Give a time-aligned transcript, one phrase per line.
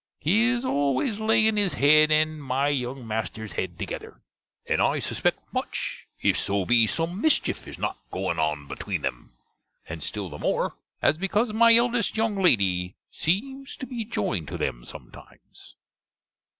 [0.19, 4.19] He is always laying his hedd and my young master's hedd together;
[4.67, 9.33] and I suspect much if so be some mischief is not going on between them:
[9.87, 14.57] and still the more, as because my eldest younge lady seemes to be joined to
[14.57, 15.75] them sometimes.